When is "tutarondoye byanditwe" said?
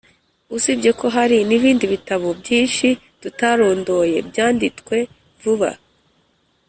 3.21-4.95